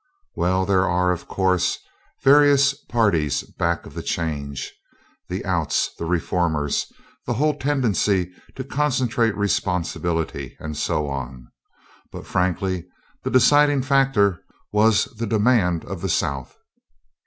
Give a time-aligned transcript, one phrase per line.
[0.35, 1.77] "Well, there are, of course,
[2.23, 4.73] various parties back of the change:
[5.29, 6.91] the 'outs,' the reformers,
[7.27, 11.51] the whole tendency to concentrate responsibility, and so on.
[12.11, 12.87] But, frankly,
[13.21, 14.43] the deciding factor
[14.73, 16.57] was the demand of the South."